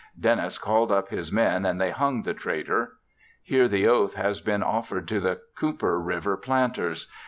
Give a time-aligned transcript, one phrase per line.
[0.19, 2.93] Dennis called up his men and they hung the traitor.
[3.43, 7.07] Hear the oath has been offered to the Cooper river planters.